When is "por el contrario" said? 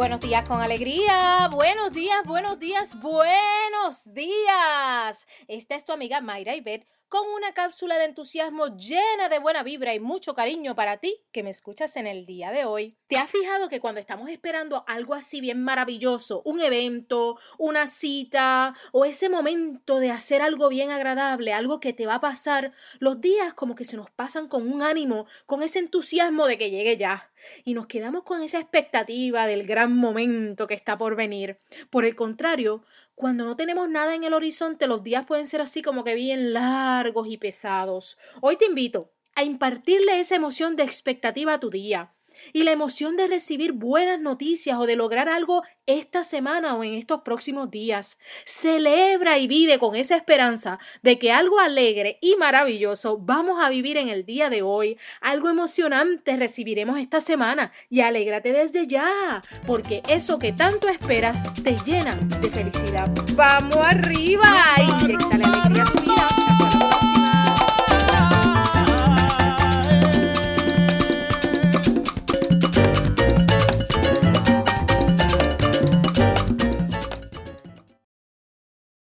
31.90-32.82